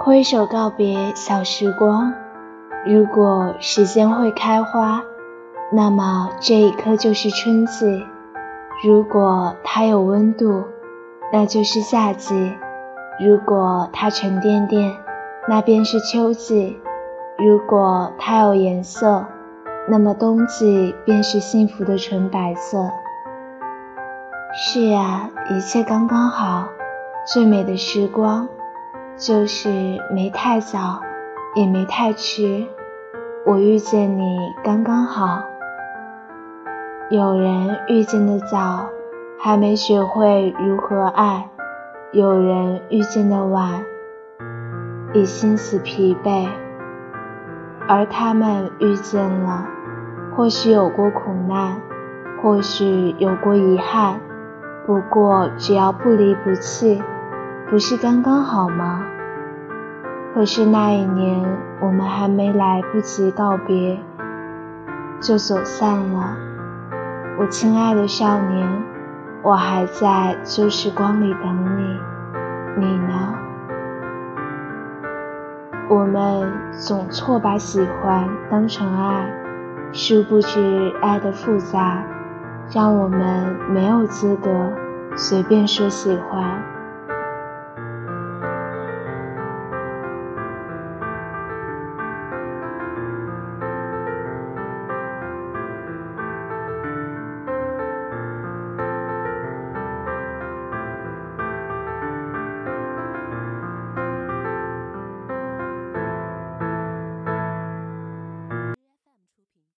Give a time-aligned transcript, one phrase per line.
[0.00, 2.14] 挥手告别小时光。
[2.86, 5.02] 如果时间会开花，
[5.72, 8.06] 那么这一刻就是春季；
[8.84, 10.62] 如果它有温度，
[11.32, 12.52] 那就是夏季；
[13.18, 14.96] 如果它沉甸甸，
[15.48, 16.76] 那便是秋季；
[17.36, 19.26] 如果它有颜色，
[19.88, 22.88] 那么冬季便是幸福的纯白色。
[24.54, 26.68] 是呀，一切刚刚好，
[27.26, 28.48] 最美的时光，
[29.18, 29.68] 就是
[30.14, 31.00] 没太早，
[31.56, 32.64] 也没太迟。
[33.44, 35.42] 我遇见你刚刚好。
[37.10, 38.86] 有人遇见的早，
[39.40, 41.48] 还没学会如何爱；
[42.12, 43.84] 有人遇见的晚，
[45.12, 46.46] 已心死疲惫。
[47.88, 49.66] 而他们遇见了，
[50.36, 51.80] 或许有过苦难，
[52.40, 54.20] 或许有过遗憾，
[54.86, 57.02] 不过只要不离不弃，
[57.70, 59.04] 不是刚刚好吗？
[60.32, 61.46] 可是那一年，
[61.82, 64.00] 我们还没来不及告别，
[65.20, 66.34] 就走散了。
[67.38, 68.66] 我亲爱的少年，
[69.42, 72.00] 我还在旧时光里等你，
[72.78, 73.34] 你呢？
[75.90, 79.30] 我们总错把喜欢当成爱，
[79.92, 82.02] 殊不知爱的复杂，
[82.74, 84.48] 让我们没有资格
[85.14, 86.77] 随便说喜欢。